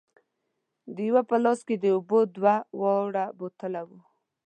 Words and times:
د 0.95 0.95
یوه 1.09 1.21
په 1.29 1.35
لاس 1.43 1.59
کې 1.67 1.75
د 1.79 1.85
اوبو 1.95 2.19
دوه 2.35 2.55
واړه 2.79 3.25
بوتلونه 3.37 3.81
وو. 3.87 3.99